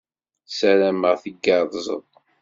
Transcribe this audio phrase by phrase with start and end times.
[0.57, 2.03] Sarameɣ teggerzeḍ.